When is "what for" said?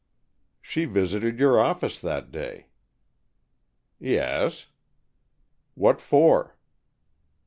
5.75-6.57